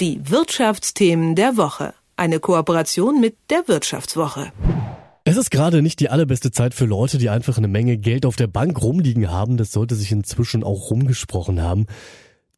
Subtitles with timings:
[0.00, 1.92] Die Wirtschaftsthemen der Woche.
[2.14, 4.52] Eine Kooperation mit der Wirtschaftswoche.
[5.24, 8.36] Es ist gerade nicht die allerbeste Zeit für Leute, die einfach eine Menge Geld auf
[8.36, 9.56] der Bank rumliegen haben.
[9.56, 11.86] Das sollte sich inzwischen auch rumgesprochen haben.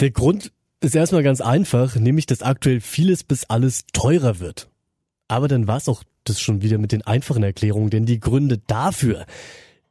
[0.00, 4.68] Der Grund ist erstmal ganz einfach, nämlich dass aktuell vieles bis alles teurer wird.
[5.28, 8.58] Aber dann war es auch das schon wieder mit den einfachen Erklärungen, denn die Gründe
[8.66, 9.26] dafür,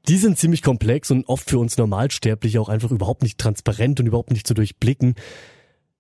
[0.10, 4.08] die sind ziemlich komplex und oft für uns Normalsterbliche auch einfach überhaupt nicht transparent und
[4.08, 5.16] überhaupt nicht zu durchblicken.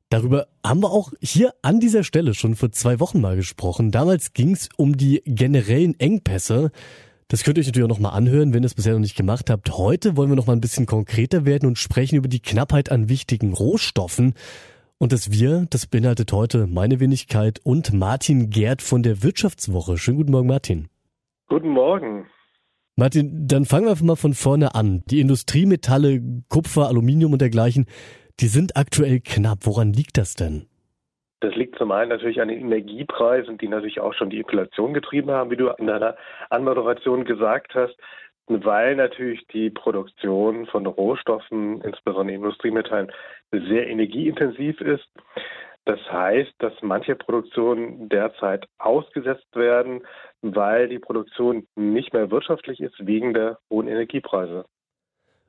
[0.09, 3.91] Darüber haben wir auch hier an dieser Stelle schon vor zwei Wochen mal gesprochen.
[3.91, 6.71] Damals ging es um die generellen Engpässe.
[7.27, 9.49] Das könnt ihr euch natürlich auch nochmal anhören, wenn ihr es bisher noch nicht gemacht
[9.49, 9.69] habt.
[9.71, 13.51] Heute wollen wir nochmal ein bisschen konkreter werden und sprechen über die Knappheit an wichtigen
[13.51, 14.33] Rohstoffen.
[14.97, 19.97] Und das Wir, das beinhaltet heute meine Wenigkeit und Martin Gerd von der Wirtschaftswoche.
[19.97, 20.87] Schönen guten Morgen, Martin.
[21.49, 22.27] Guten Morgen.
[22.95, 25.03] Martin, dann fangen wir einfach mal von vorne an.
[25.11, 27.85] Die Industriemetalle, Kupfer, Aluminium und dergleichen,
[28.39, 29.59] die sind aktuell knapp.
[29.63, 30.67] Woran liegt das denn?
[31.39, 35.29] Das liegt zum einen natürlich an den Energiepreisen, die natürlich auch schon die Inflation getrieben
[35.29, 36.15] haben, wie du in deiner
[36.49, 37.95] Anmoderation gesagt hast
[38.47, 43.11] weil natürlich die Produktion von Rohstoffen, insbesondere Industriemetallen,
[43.51, 45.07] sehr energieintensiv ist.
[45.85, 50.05] Das heißt, dass manche Produktionen derzeit ausgesetzt werden,
[50.41, 54.65] weil die Produktion nicht mehr wirtschaftlich ist wegen der hohen Energiepreise.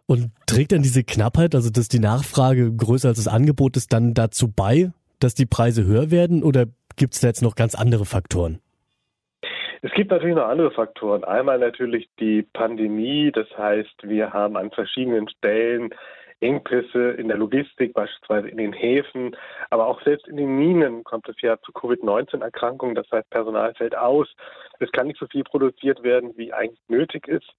[0.09, 4.15] Und trägt dann diese Knappheit, also dass die Nachfrage größer als das Angebot ist, dann
[4.15, 6.65] dazu bei, dass die Preise höher werden oder
[6.97, 8.59] gibt es da jetzt noch ganz andere Faktoren?
[9.83, 11.25] Es gibt natürlich noch andere Faktoren.
[11.25, 13.31] Einmal natürlich die Pandemie.
[13.33, 15.91] Das heißt, wir haben an verschiedenen Stellen
[16.41, 19.37] Engpässe in der Logistik, beispielsweise in den Häfen,
[19.71, 22.95] aber auch selbst in den Minen kommt es ja zu Covid-19-Erkrankungen.
[22.95, 24.29] Das heißt, Personal fällt aus.
[24.81, 27.53] Es kann nicht so viel produziert werden, wie eigentlich nötig ist.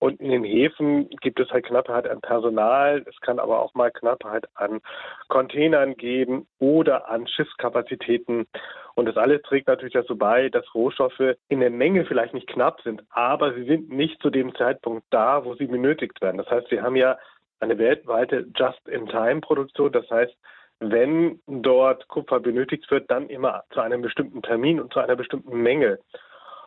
[0.00, 3.04] Und in den Häfen gibt es halt Knappheit an Personal.
[3.08, 4.80] Es kann aber auch mal Knappheit an
[5.28, 8.46] Containern geben oder an Schiffskapazitäten.
[8.94, 12.80] Und das alles trägt natürlich dazu bei, dass Rohstoffe in der Menge vielleicht nicht knapp
[12.82, 16.38] sind, aber sie sind nicht zu dem Zeitpunkt da, wo sie benötigt werden.
[16.38, 17.16] Das heißt, wir haben ja
[17.60, 19.92] eine weltweite Just-in-Time-Produktion.
[19.92, 20.34] Das heißt,
[20.80, 25.60] wenn dort Kupfer benötigt wird, dann immer zu einem bestimmten Termin und zu einer bestimmten
[25.60, 25.98] Menge.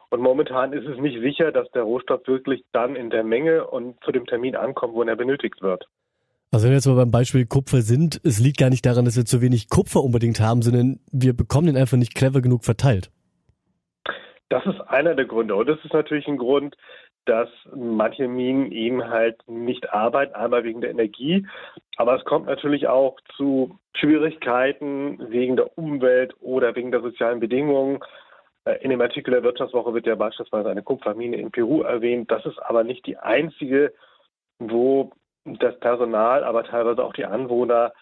[0.09, 4.03] Und momentan ist es nicht sicher, dass der Rohstoff wirklich dann in der Menge und
[4.03, 5.85] zu dem Termin ankommt, wo er benötigt wird.
[6.51, 9.15] Also wenn wir jetzt mal beim Beispiel Kupfer sind, es liegt gar nicht daran, dass
[9.15, 13.09] wir zu wenig Kupfer unbedingt haben, sondern wir bekommen den einfach nicht clever genug verteilt.
[14.49, 15.55] Das ist einer der Gründe.
[15.55, 16.75] Und das ist natürlich ein Grund,
[17.25, 21.45] dass manche Minen eben halt nicht arbeiten, einmal wegen der Energie,
[21.97, 27.99] aber es kommt natürlich auch zu Schwierigkeiten wegen der Umwelt oder wegen der sozialen Bedingungen.
[28.65, 32.31] Äh, in dem Artikel der Wirtschaftswoche wird ja beispielsweise eine Kupfermine in Peru erwähnt.
[32.31, 33.93] Das ist aber nicht die einzige,
[34.59, 35.11] wo
[35.45, 37.93] das Personal, aber teilweise auch die Anwohner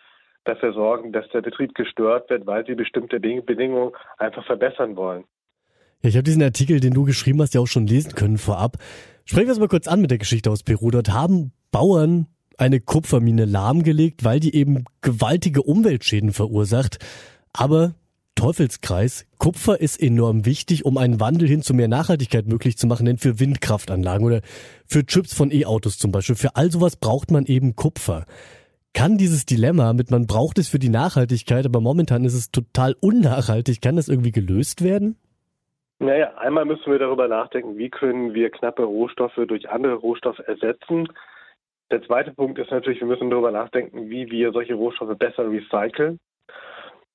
[0.46, 5.26] dafür sorgen, dass der Betrieb gestört wird, weil sie bestimmte Bedingungen einfach verbessern wollen.
[6.02, 8.78] Ja, ich habe diesen Artikel, den du geschrieben hast, ja auch schon lesen können vorab.
[9.26, 10.92] Sprechen wir es mal kurz an mit der Geschichte aus Peru.
[10.92, 12.28] Dort haben Bauern
[12.58, 17.00] eine Kupfermine lahmgelegt, weil die eben gewaltige Umweltschäden verursacht.
[17.54, 17.96] Aber
[18.40, 19.26] Teufelskreis.
[19.38, 23.18] Kupfer ist enorm wichtig, um einen Wandel hin zu mehr Nachhaltigkeit möglich zu machen, denn
[23.18, 24.42] für Windkraftanlagen oder
[24.86, 26.36] für Chips von E-Autos zum Beispiel.
[26.36, 28.26] Für all sowas braucht man eben Kupfer.
[28.94, 32.96] Kann dieses Dilemma mit man braucht es für die Nachhaltigkeit, aber momentan ist es total
[33.02, 35.18] unnachhaltig, kann das irgendwie gelöst werden?
[36.00, 41.10] Naja, einmal müssen wir darüber nachdenken, wie können wir knappe Rohstoffe durch andere Rohstoffe ersetzen.
[41.92, 46.20] Der zweite Punkt ist natürlich, wir müssen darüber nachdenken, wie wir solche Rohstoffe besser recyceln.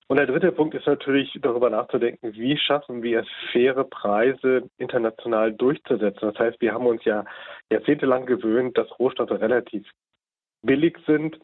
[0.06, 5.52] Und der dritte Punkt ist natürlich darüber nachzudenken, wie schaffen wir es, faire Preise international
[5.52, 6.28] durchzusetzen.
[6.32, 7.24] Das heißt, wir haben uns ja
[7.70, 9.88] jahrzehntelang gewöhnt, dass Rohstoffe relativ
[10.62, 11.38] billig sind,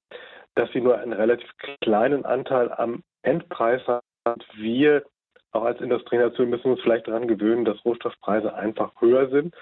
[0.56, 1.48] dass sie nur einen relativ
[1.80, 4.42] kleinen Anteil am Endpreis haben.
[4.56, 5.04] Wir
[5.52, 9.54] auch als Industrienation müssen uns vielleicht daran gewöhnen, dass Rohstoffpreise einfach höher sind.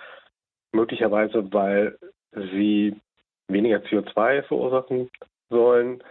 [0.72, 1.98] Möglicherweise, weil
[2.32, 2.94] sie
[3.48, 5.10] weniger CO2 verursachen
[5.48, 6.02] sollen,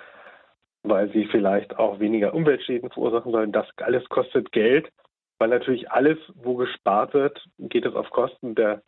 [0.83, 3.51] weil sie vielleicht auch weniger Umweltschäden verursachen sollen.
[3.51, 4.89] Das alles kostet Geld,
[5.37, 8.81] weil natürlich alles, wo gespart wird, geht es auf Kosten der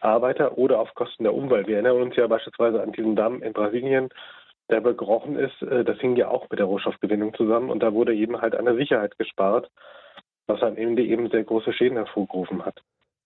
[0.00, 1.66] Arbeiter oder auf Kosten der Umwelt.
[1.66, 4.10] Wir erinnern uns ja beispielsweise an diesen Damm in Brasilien,
[4.70, 5.62] der begrochen ist.
[5.62, 8.64] Äh, das hing ja auch mit der Rohstoffgewinnung zusammen und da wurde eben halt an
[8.64, 9.70] der Sicherheit gespart,
[10.46, 12.80] was am Ende eben sehr große Schäden hervorgerufen hat.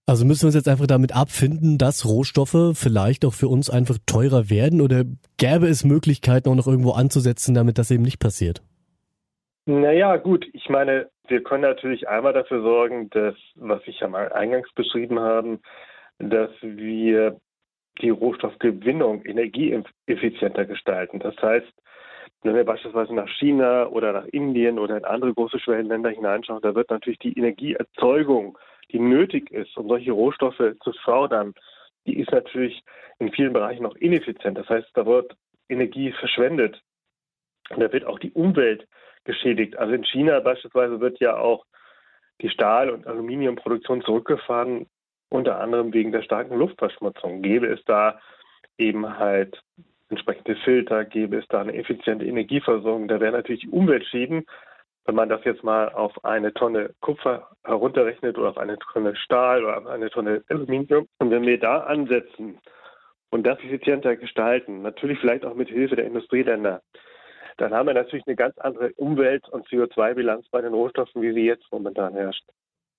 [0.06, 3.98] Also müssen wir uns jetzt einfach damit abfinden, dass Rohstoffe vielleicht auch für uns einfach
[4.06, 5.04] teurer werden oder
[5.36, 8.62] gäbe es Möglichkeiten auch noch irgendwo anzusetzen, damit das eben nicht passiert?
[9.66, 14.32] Naja, gut, ich meine, wir können natürlich einmal dafür sorgen, dass, was ich ja mal
[14.32, 15.60] eingangs beschrieben haben,
[16.18, 17.38] dass wir
[18.00, 21.18] die Rohstoffgewinnung energieeffizienter gestalten.
[21.18, 21.70] Das heißt,
[22.42, 26.74] Wenn wir beispielsweise nach China oder nach Indien oder in andere große Schwellenländer hineinschauen, da
[26.74, 28.56] wird natürlich die Energieerzeugung,
[28.92, 31.54] die nötig ist, um solche Rohstoffe zu fördern,
[32.06, 32.82] die ist natürlich
[33.18, 34.56] in vielen Bereichen noch ineffizient.
[34.56, 35.36] Das heißt, da wird
[35.68, 36.80] Energie verschwendet.
[37.70, 38.86] Und da wird auch die Umwelt
[39.24, 39.76] geschädigt.
[39.76, 41.66] Also in China beispielsweise wird ja auch
[42.40, 44.86] die Stahl- und Aluminiumproduktion zurückgefahren,
[45.28, 47.42] unter anderem wegen der starken Luftverschmutzung.
[47.42, 48.20] Gäbe es da
[48.78, 49.60] eben halt
[50.08, 54.44] entsprechende Filter, gäbe es da eine effiziente Energieversorgung, da wären natürlich die Umweltschäden,
[55.04, 59.64] wenn man das jetzt mal auf eine Tonne Kupfer herunterrechnet oder auf eine Tonne Stahl
[59.64, 61.06] oder auf eine Tonne Aluminium.
[61.18, 62.58] Und wenn wir da ansetzen
[63.30, 66.82] und das effizienter gestalten, natürlich vielleicht auch mit Hilfe der Industrieländer,
[67.56, 71.44] dann haben wir natürlich eine ganz andere Umwelt- und CO2-Bilanz bei den Rohstoffen, wie sie
[71.44, 72.44] jetzt momentan herrscht.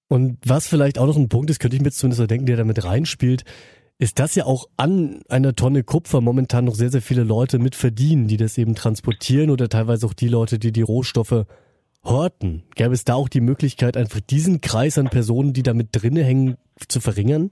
[0.10, 2.58] Und was vielleicht auch noch ein Punkt ist, könnte ich mir zumindest so denken, der
[2.58, 3.44] damit reinspielt,
[4.00, 7.76] ist, dass ja auch an einer Tonne Kupfer momentan noch sehr, sehr viele Leute mit
[7.76, 11.46] verdienen, die das eben transportieren oder teilweise auch die Leute, die die Rohstoffe
[12.04, 12.64] horten.
[12.76, 16.24] Gäbe es da auch die Möglichkeit, einfach diesen Kreis an Personen, die da mit drinne
[16.24, 16.58] hängen,
[16.88, 17.52] zu verringern?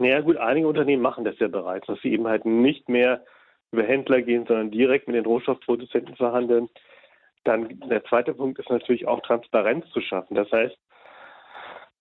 [0.00, 3.24] Naja gut, einige Unternehmen machen das ja bereits, dass sie eben halt nicht mehr
[3.70, 6.68] über Händler gehen, sondern direkt mit den Rohstoffproduzenten verhandeln.
[7.44, 10.34] Dann der zweite Punkt ist natürlich auch Transparenz zu schaffen.
[10.34, 10.76] Das heißt,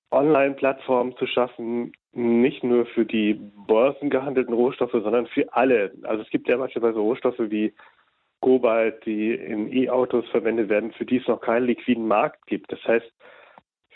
[0.10, 3.36] Online-Plattformen zu schaffen, nicht nur für die
[3.68, 5.94] börsengehandelten Rohstoffe, sondern für alle.
[6.04, 7.74] Also es gibt ja beispielsweise Rohstoffe wie
[8.42, 12.72] Kobalt, die in E-Autos verwendet werden, für die es noch keinen liquiden Markt gibt.
[12.72, 13.12] Das heißt,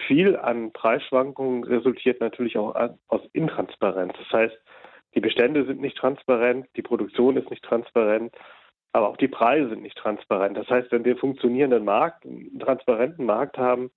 [0.08, 2.76] viel an Preisschwankungen resultiert natürlich auch
[3.08, 4.14] aus Intransparenz.
[4.18, 4.58] Das heißt,
[5.16, 8.36] die Bestände sind nicht transparent, die Produktion ist nicht transparent,
[8.92, 10.58] aber auch die Preise sind nicht transparent.
[10.58, 13.92] Das heißt, wenn wir einen funktionierenden Markt, einen transparenten Markt haben,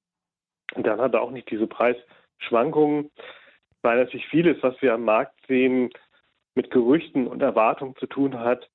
[0.77, 3.11] dann hat er auch nicht diese Preisschwankungen,
[3.89, 5.89] weil natürlich vieles, was wir am Markt sehen,
[6.55, 8.69] mit Gerüchten und Erwartungen zu tun hat,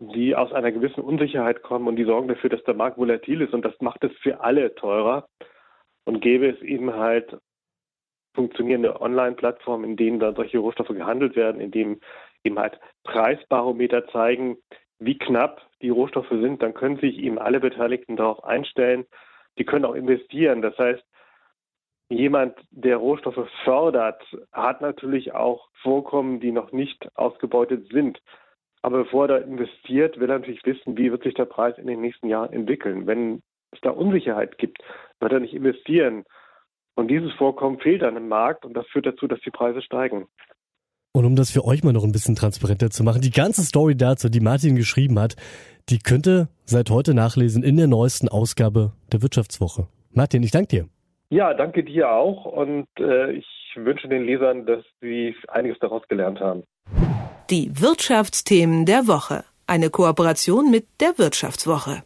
[0.00, 3.54] die aus einer gewissen Unsicherheit kommen und die sorgen dafür, dass der Markt volatil ist
[3.54, 5.28] und das macht es für alle teurer
[6.04, 7.38] und gäbe es eben halt
[8.34, 12.00] funktionierende Online-Plattformen, in denen dann solche Rohstoffe gehandelt werden, in denen
[12.42, 14.56] eben halt Preisbarometer zeigen,
[14.98, 19.06] wie knapp die Rohstoffe sind, dann können sich eben alle Beteiligten darauf einstellen.
[19.58, 20.60] Die können auch investieren.
[20.60, 21.04] Das heißt,
[22.10, 24.22] jemand, der Rohstoffe fördert,
[24.52, 28.20] hat natürlich auch Vorkommen, die noch nicht ausgebeutet sind.
[28.82, 32.00] Aber bevor er investiert, will er natürlich wissen, wie wird sich der Preis in den
[32.00, 33.06] nächsten Jahren entwickeln.
[33.06, 33.40] Wenn
[33.72, 34.78] es da Unsicherheit gibt,
[35.20, 36.24] wird er nicht investieren.
[36.96, 40.26] Und dieses Vorkommen fehlt dann im Markt und das führt dazu, dass die Preise steigen.
[41.12, 43.96] Und um das für euch mal noch ein bisschen transparenter zu machen, die ganze Story
[43.96, 45.36] dazu, die Martin geschrieben hat,
[45.88, 49.88] die könnte seit heute nachlesen in der neuesten Ausgabe der Wirtschaftswoche.
[50.12, 50.88] Martin, ich danke dir.
[51.30, 53.46] Ja, danke dir auch und äh, ich
[53.76, 56.64] wünsche den Lesern, dass sie einiges daraus gelernt haben.
[57.50, 59.44] Die Wirtschaftsthemen der Woche.
[59.66, 62.02] Eine Kooperation mit der Wirtschaftswoche.